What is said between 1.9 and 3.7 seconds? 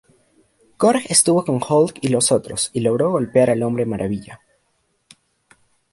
y los otros y logró golpear al